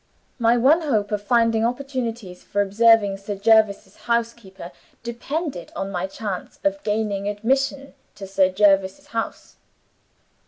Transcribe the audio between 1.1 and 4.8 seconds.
of finding opportunities for observing Sir Jervis's housekeeper